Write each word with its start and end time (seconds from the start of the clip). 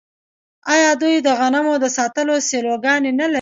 آیا 0.73 0.91
دوی 1.01 1.15
د 1.21 1.27
غنمو 1.39 1.73
د 1.83 1.85
ساتلو 1.97 2.35
سیلوګانې 2.49 3.11
نلري؟ 3.19 3.29